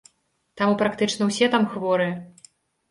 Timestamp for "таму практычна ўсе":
0.61-1.51